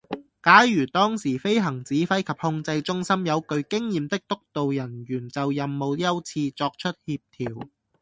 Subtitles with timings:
[0.41, 7.69] 假如當時飛行指揮及控制中心有具經驗的督導人員就任務優次作出協調